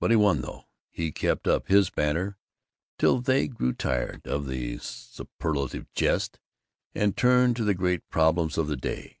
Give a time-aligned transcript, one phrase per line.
[0.00, 2.36] But he won through; he kept up his banter
[2.98, 6.38] till they grew tired of the superlative jest
[6.94, 9.20] and turned to the great problems of the day.